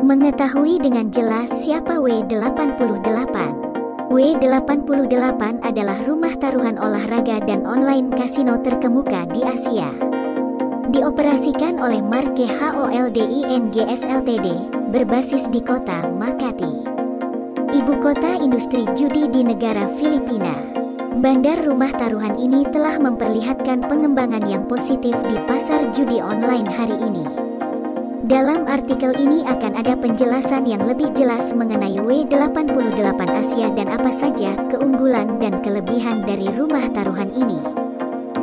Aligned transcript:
Mengetahui 0.00 0.80
dengan 0.80 1.12
jelas 1.12 1.52
siapa 1.60 2.00
W88 2.00 3.36
W88 4.08 5.42
adalah 5.60 5.98
rumah 6.08 6.32
taruhan 6.40 6.80
olahraga 6.80 7.44
dan 7.44 7.68
online 7.68 8.08
kasino 8.08 8.56
terkemuka 8.64 9.28
di 9.28 9.44
Asia. 9.44 9.92
Dioperasikan 10.88 11.84
oleh 11.84 12.00
Marke 12.00 12.48
HOLDINGS 12.48 14.08
Ltd, 14.08 14.72
berbasis 14.88 15.44
di 15.52 15.60
kota 15.60 16.08
Makati. 16.16 16.72
Ibu 17.76 18.00
kota 18.00 18.40
industri 18.40 18.88
judi 18.96 19.28
di 19.28 19.44
negara 19.44 19.84
Filipina. 20.00 20.64
Bandar 21.20 21.60
rumah 21.60 21.92
taruhan 21.92 22.40
ini 22.40 22.64
telah 22.72 22.96
memperlihatkan 22.96 23.84
pengembangan 23.84 24.48
yang 24.48 24.64
positif 24.64 25.12
di 25.28 25.36
pasar 25.44 25.92
judi 25.92 26.24
online 26.24 26.66
hari 26.72 26.96
ini. 27.04 27.19
Dalam 28.20 28.68
artikel 28.68 29.16
ini 29.16 29.48
akan 29.48 29.80
ada 29.80 29.96
penjelasan 29.96 30.68
yang 30.68 30.84
lebih 30.84 31.08
jelas 31.16 31.56
mengenai 31.56 31.96
W88 32.04 33.16
Asia 33.32 33.72
dan 33.72 33.88
apa 33.88 34.12
saja 34.12 34.60
keunggulan 34.68 35.40
dan 35.40 35.64
kelebihan 35.64 36.20
dari 36.28 36.44
rumah 36.52 36.84
taruhan 36.92 37.32
ini. 37.32 37.56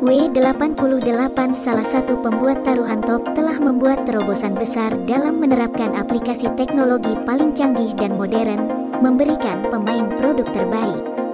W88 0.00 1.52
salah 1.52 1.84
satu 1.84 2.16
pembuat 2.24 2.64
taruhan 2.64 3.04
top 3.04 3.20
telah 3.36 3.60
membuat 3.60 4.08
terobosan 4.08 4.56
besar 4.56 4.96
dalam 5.04 5.36
menerapkan 5.36 5.92
aplikasi 6.00 6.48
teknologi 6.56 7.12
paling 7.28 7.52
canggih 7.52 7.92
dan 7.92 8.16
modern, 8.16 8.72
memberikan 9.04 9.68
pemain 9.68 10.08
produk 10.16 10.48
terbaik. 10.48 11.27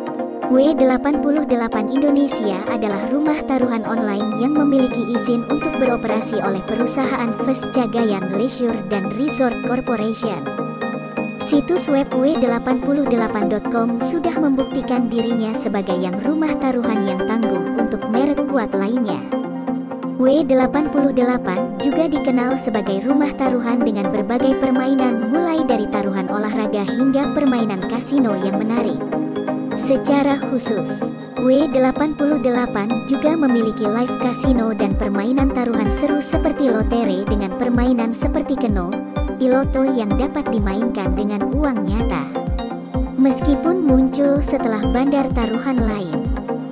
W88 0.52 1.76
Indonesia 1.88 2.60
adalah 2.68 3.08
rumah 3.08 3.40
taruhan 3.48 3.80
online 3.88 4.44
yang 4.44 4.52
memiliki 4.52 5.00
izin 5.16 5.40
untuk 5.48 5.72
beroperasi 5.80 6.36
oleh 6.44 6.60
perusahaan 6.68 7.32
First 7.48 7.72
Jagayan 7.72 8.28
Leisure 8.36 8.76
dan 8.92 9.08
Resort 9.16 9.56
Corporation. 9.64 10.44
Situs 11.48 11.88
web 11.88 12.12
w88.com 12.12 14.04
sudah 14.04 14.36
membuktikan 14.36 15.08
dirinya 15.08 15.56
sebagai 15.56 15.96
yang 15.96 16.16
rumah 16.20 16.52
taruhan 16.60 17.08
yang 17.08 17.24
tangguh 17.24 17.80
untuk 17.80 18.04
merek 18.12 18.40
kuat 18.44 18.68
lainnya. 18.76 19.24
W88 20.20 21.80
juga 21.80 22.04
dikenal 22.04 22.60
sebagai 22.60 23.00
rumah 23.00 23.32
taruhan 23.40 23.80
dengan 23.80 24.12
berbagai 24.12 24.60
permainan 24.60 25.32
mulai 25.32 25.64
dari 25.64 25.88
taruhan 25.88 26.28
olahraga 26.28 26.84
hingga 26.84 27.32
permainan 27.32 27.80
kasino 27.88 28.36
yang 28.44 28.60
menarik. 28.60 29.00
Secara 29.84 30.40
khusus, 30.48 31.12
W88 31.44 32.88
juga 33.04 33.36
memiliki 33.36 33.84
live 33.84 34.16
casino 34.16 34.72
dan 34.72 34.96
permainan 34.96 35.52
taruhan 35.52 35.92
seru 35.92 36.24
seperti 36.24 36.72
lotere 36.72 37.20
dengan 37.28 37.52
permainan 37.60 38.16
seperti 38.16 38.56
keno, 38.56 38.88
iloto 39.44 39.84
yang 39.84 40.08
dapat 40.16 40.48
dimainkan 40.48 41.12
dengan 41.12 41.44
uang 41.52 41.84
nyata. 41.84 42.24
Meskipun 43.20 43.84
muncul 43.84 44.40
setelah 44.40 44.80
bandar 44.88 45.28
taruhan 45.36 45.76
lain, 45.76 46.16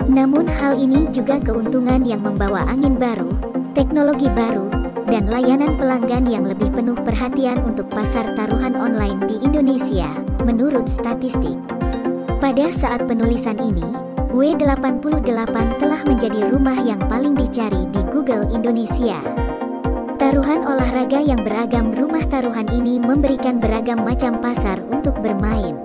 namun 0.08 0.48
hal 0.48 0.80
ini 0.80 1.04
juga 1.12 1.36
keuntungan 1.36 2.08
yang 2.08 2.24
membawa 2.24 2.64
angin 2.64 2.96
baru, 2.96 3.28
teknologi 3.76 4.32
baru, 4.32 4.72
dan 5.12 5.28
layanan 5.28 5.76
pelanggan 5.76 6.24
yang 6.24 6.48
lebih 6.48 6.72
penuh 6.72 6.96
perhatian 6.96 7.60
untuk 7.68 7.92
pasar 7.92 8.32
taruhan 8.40 8.72
online 8.72 9.20
di 9.28 9.36
Indonesia, 9.44 10.08
menurut 10.48 10.88
statistik. 10.88 11.71
Pada 12.42 12.74
saat 12.74 13.06
penulisan 13.06 13.54
ini, 13.62 13.86
W88 14.34 15.78
telah 15.78 16.02
menjadi 16.02 16.50
rumah 16.50 16.74
yang 16.74 16.98
paling 17.06 17.38
dicari 17.38 17.86
di 17.94 18.02
Google 18.10 18.50
Indonesia. 18.50 19.14
Taruhan 20.18 20.66
olahraga 20.66 21.22
yang 21.22 21.38
beragam 21.38 21.94
rumah 21.94 22.26
taruhan 22.26 22.66
ini 22.74 22.98
memberikan 22.98 23.62
beragam 23.62 24.02
macam 24.02 24.42
pasar 24.42 24.82
untuk 24.90 25.14
bermain. 25.22 25.78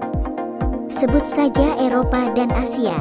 Sebut 0.90 1.30
saja 1.30 1.78
Eropa 1.78 2.34
dan 2.34 2.50
Asia. 2.50 2.98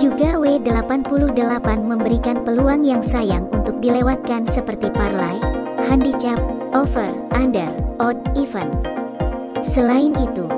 Juga 0.00 0.40
W88 0.40 1.84
memberikan 1.84 2.40
peluang 2.40 2.88
yang 2.88 3.04
sayang 3.04 3.52
untuk 3.52 3.84
dilewatkan 3.84 4.48
seperti 4.48 4.88
parlay, 4.96 5.36
handicap, 5.92 6.40
over, 6.72 7.12
under, 7.36 7.68
odd, 8.00 8.16
even. 8.32 8.72
Selain 9.60 10.16
itu, 10.16 10.48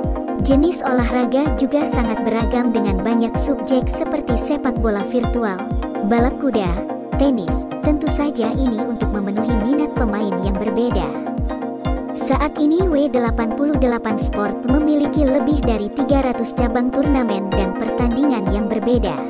Jenis 0.40 0.80
olahraga 0.80 1.44
juga 1.60 1.84
sangat 1.92 2.24
beragam 2.24 2.72
dengan 2.72 2.96
banyak 3.04 3.36
subjek 3.44 3.84
seperti 3.92 4.40
sepak 4.40 4.72
bola 4.80 5.04
virtual, 5.12 5.60
balap 6.08 6.32
kuda, 6.40 6.72
tenis, 7.20 7.68
tentu 7.84 8.08
saja 8.08 8.48
ini 8.56 8.80
untuk 8.80 9.12
memenuhi 9.12 9.52
minat 9.60 9.92
pemain 9.92 10.32
yang 10.40 10.56
berbeda. 10.56 11.04
Saat 12.16 12.56
ini 12.56 12.80
W88 12.88 14.16
Sport 14.16 14.64
memiliki 14.72 15.28
lebih 15.28 15.60
dari 15.60 15.92
300 15.92 16.40
cabang 16.56 16.88
turnamen 16.88 17.52
dan 17.52 17.76
pertandingan 17.76 18.48
yang 18.48 18.64
berbeda. 18.64 19.20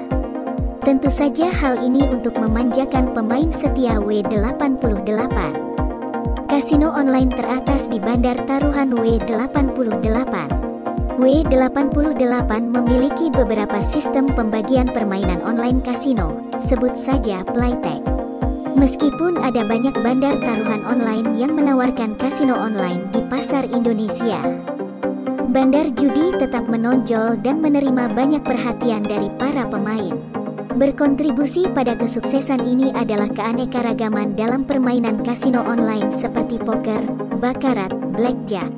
Tentu 0.86 1.10
saja 1.10 1.50
hal 1.50 1.82
ini 1.82 2.06
untuk 2.06 2.38
memanjakan 2.38 3.10
pemain 3.10 3.50
setia 3.50 3.98
W88. 3.98 5.38
Kasino 6.46 6.94
online 6.94 7.34
teratas 7.34 7.90
di 7.90 7.98
Bandar 7.98 8.38
Taruhan 8.46 8.94
W88. 8.94 10.69
W88 11.20 12.64
memiliki 12.64 13.28
beberapa 13.28 13.84
sistem 13.84 14.24
pembagian 14.32 14.88
permainan 14.88 15.44
online 15.44 15.84
kasino, 15.84 16.48
sebut 16.64 16.96
saja 16.96 17.44
Playtech. 17.44 18.00
Meskipun 18.72 19.36
ada 19.36 19.68
banyak 19.68 19.92
bandar 20.00 20.40
taruhan 20.40 20.80
online 20.88 21.36
yang 21.36 21.52
menawarkan 21.52 22.16
kasino 22.16 22.56
online 22.56 23.04
di 23.12 23.20
pasar 23.28 23.68
Indonesia, 23.68 24.40
bandar 25.52 25.92
judi 25.92 26.32
tetap 26.40 26.64
menonjol 26.64 27.36
dan 27.44 27.60
menerima 27.60 28.16
banyak 28.16 28.40
perhatian 28.40 29.04
dari 29.04 29.28
para 29.36 29.68
pemain. 29.68 30.16
Berkontribusi 30.72 31.68
pada 31.68 32.00
kesuksesan 32.00 32.64
ini 32.64 32.96
adalah 32.96 33.28
keanekaragaman 33.28 34.40
dalam 34.40 34.64
permainan 34.64 35.20
kasino 35.20 35.60
online 35.68 36.08
seperti 36.16 36.56
poker, 36.56 37.04
bakarat, 37.44 37.92
blackjack, 38.16 38.72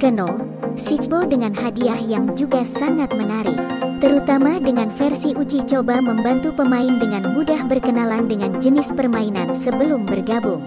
keno, 0.00 0.47
Sichbo 0.78 1.26
dengan 1.26 1.50
hadiah 1.52 1.98
yang 1.98 2.32
juga 2.38 2.62
sangat 2.62 3.10
menarik. 3.12 3.58
Terutama 3.98 4.62
dengan 4.62 4.88
versi 4.94 5.34
uji 5.34 5.66
coba 5.66 5.98
membantu 5.98 6.54
pemain 6.54 6.96
dengan 7.02 7.34
mudah 7.34 7.66
berkenalan 7.66 8.30
dengan 8.30 8.62
jenis 8.62 8.94
permainan 8.94 9.58
sebelum 9.58 10.06
bergabung. 10.06 10.62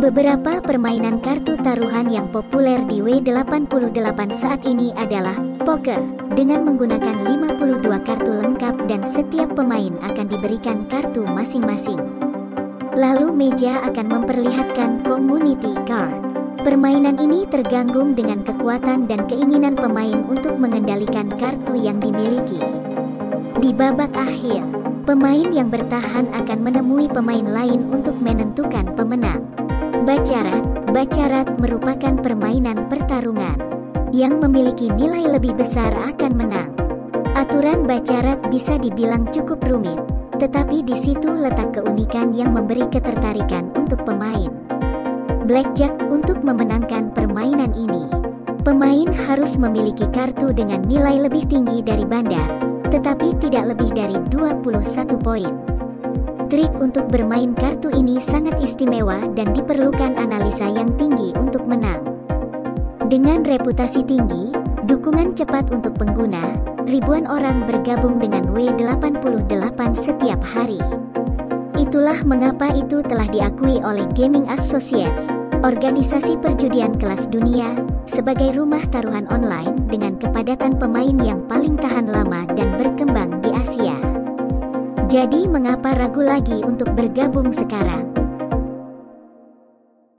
Beberapa 0.00 0.64
permainan 0.64 1.20
kartu 1.20 1.60
taruhan 1.60 2.08
yang 2.08 2.30
populer 2.32 2.80
di 2.88 3.04
W88 3.04 4.20
saat 4.40 4.64
ini 4.64 4.96
adalah 4.96 5.36
poker 5.60 6.00
dengan 6.32 6.64
menggunakan 6.64 7.20
52 7.20 8.08
kartu 8.08 8.32
lengkap 8.32 8.74
dan 8.88 9.04
setiap 9.04 9.52
pemain 9.52 9.92
akan 10.00 10.26
diberikan 10.30 10.88
kartu 10.88 11.20
masing-masing. 11.28 12.00
Lalu 12.96 13.28
meja 13.34 13.84
akan 13.84 14.06
memperlihatkan 14.08 15.04
community 15.04 15.76
card. 15.84 16.19
Permainan 16.60 17.16
ini 17.16 17.48
terganggu 17.48 18.12
dengan 18.12 18.44
kekuatan 18.44 19.08
dan 19.08 19.24
keinginan 19.24 19.72
pemain 19.72 20.20
untuk 20.28 20.60
mengendalikan 20.60 21.32
kartu 21.40 21.72
yang 21.72 21.96
dimiliki. 21.96 22.60
Di 23.56 23.72
babak 23.72 24.12
akhir, 24.12 24.60
pemain 25.08 25.48
yang 25.48 25.72
bertahan 25.72 26.28
akan 26.36 26.58
menemui 26.60 27.08
pemain 27.08 27.48
lain 27.48 27.88
untuk 27.88 28.12
menentukan 28.20 28.92
pemenang. 28.92 29.48
Bacarat 30.04 30.80
Bacarat 30.92 31.56
merupakan 31.56 32.20
permainan 32.20 32.92
pertarungan 32.92 33.56
yang 34.12 34.36
memiliki 34.36 34.92
nilai 34.92 35.32
lebih 35.32 35.56
besar 35.56 35.96
akan 35.96 36.32
menang. 36.36 36.76
Aturan 37.40 37.88
bacarat 37.88 38.36
bisa 38.52 38.76
dibilang 38.76 39.32
cukup 39.32 39.64
rumit, 39.64 39.96
tetapi 40.36 40.84
di 40.84 40.92
situ 40.92 41.32
letak 41.32 41.80
keunikan 41.80 42.36
yang 42.36 42.52
memberi 42.52 42.84
ketertarikan 42.92 43.72
untuk 43.80 44.04
pemain 44.04 44.19
blackjack 45.50 45.90
untuk 46.14 46.46
memenangkan 46.46 47.10
permainan 47.10 47.74
ini. 47.74 48.06
Pemain 48.62 49.10
harus 49.26 49.58
memiliki 49.58 50.06
kartu 50.14 50.54
dengan 50.54 50.78
nilai 50.86 51.26
lebih 51.26 51.42
tinggi 51.50 51.82
dari 51.82 52.06
bandar, 52.06 52.46
tetapi 52.86 53.34
tidak 53.42 53.74
lebih 53.74 53.90
dari 53.90 54.14
21 54.30 55.18
poin. 55.18 55.50
Trik 56.46 56.70
untuk 56.78 57.10
bermain 57.10 57.50
kartu 57.58 57.90
ini 57.90 58.22
sangat 58.22 58.62
istimewa 58.62 59.26
dan 59.34 59.50
diperlukan 59.50 60.14
analisa 60.22 60.70
yang 60.70 60.94
tinggi 60.94 61.34
untuk 61.34 61.66
menang. 61.66 62.06
Dengan 63.10 63.42
reputasi 63.42 64.06
tinggi, 64.06 64.54
dukungan 64.86 65.34
cepat 65.34 65.74
untuk 65.74 65.98
pengguna, 65.98 66.62
ribuan 66.86 67.26
orang 67.26 67.66
bergabung 67.66 68.22
dengan 68.22 68.46
W88 68.54 69.98
setiap 69.98 70.38
hari. 70.46 70.78
Itulah 71.90 72.22
mengapa 72.22 72.70
itu 72.70 73.02
telah 73.02 73.26
diakui 73.26 73.82
oleh 73.82 74.06
Gaming 74.14 74.46
Associates, 74.46 75.26
organisasi 75.66 76.38
perjudian 76.38 76.94
kelas 76.94 77.26
dunia, 77.26 77.66
sebagai 78.06 78.54
rumah 78.54 78.78
taruhan 78.94 79.26
online 79.26 79.74
dengan 79.90 80.14
kepadatan 80.14 80.78
pemain 80.78 81.18
yang 81.18 81.42
paling 81.50 81.74
tahan 81.74 82.06
lama 82.06 82.46
dan 82.54 82.78
berkembang 82.78 83.42
di 83.42 83.50
Asia. 83.50 83.98
Jadi 85.10 85.50
mengapa 85.50 85.98
ragu 85.98 86.22
lagi 86.22 86.62
untuk 86.62 86.94
bergabung 86.94 87.50
sekarang? 87.50 88.19